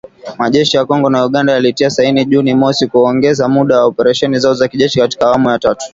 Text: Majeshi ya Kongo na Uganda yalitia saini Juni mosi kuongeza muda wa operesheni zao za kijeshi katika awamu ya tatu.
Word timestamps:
Majeshi 0.39 0.77
ya 0.77 0.85
Kongo 0.85 1.09
na 1.09 1.25
Uganda 1.25 1.53
yalitia 1.53 1.89
saini 1.89 2.25
Juni 2.25 2.53
mosi 2.53 2.87
kuongeza 2.87 3.47
muda 3.47 3.79
wa 3.79 3.85
operesheni 3.85 4.39
zao 4.39 4.53
za 4.53 4.67
kijeshi 4.67 4.99
katika 4.99 5.25
awamu 5.27 5.49
ya 5.49 5.59
tatu. 5.59 5.85